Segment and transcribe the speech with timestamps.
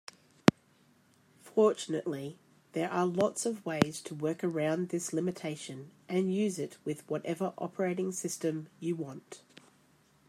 [1.43, 2.39] Fortunately,
[2.71, 7.53] there are lots of ways to work around this limitation and use it with whatever
[7.59, 9.43] operating system you want.